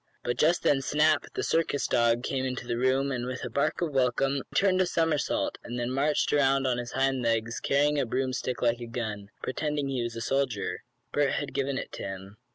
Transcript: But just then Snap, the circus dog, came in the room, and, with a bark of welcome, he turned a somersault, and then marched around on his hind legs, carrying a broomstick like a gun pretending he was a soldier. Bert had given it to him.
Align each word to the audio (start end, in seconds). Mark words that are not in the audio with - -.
But 0.23 0.39
just 0.39 0.63
then 0.63 0.81
Snap, 0.81 1.27
the 1.35 1.43
circus 1.43 1.85
dog, 1.85 2.23
came 2.23 2.43
in 2.43 2.55
the 2.55 2.75
room, 2.75 3.11
and, 3.11 3.27
with 3.27 3.45
a 3.45 3.51
bark 3.51 3.83
of 3.83 3.91
welcome, 3.93 4.37
he 4.37 4.41
turned 4.55 4.81
a 4.81 4.87
somersault, 4.87 5.59
and 5.63 5.79
then 5.79 5.91
marched 5.91 6.33
around 6.33 6.65
on 6.65 6.79
his 6.79 6.93
hind 6.93 7.21
legs, 7.21 7.59
carrying 7.59 7.99
a 7.99 8.05
broomstick 8.07 8.63
like 8.63 8.79
a 8.81 8.87
gun 8.87 9.29
pretending 9.43 9.89
he 9.89 10.01
was 10.01 10.15
a 10.15 10.21
soldier. 10.21 10.81
Bert 11.13 11.33
had 11.33 11.53
given 11.53 11.77
it 11.77 11.91
to 11.91 12.01
him. 12.03 12.37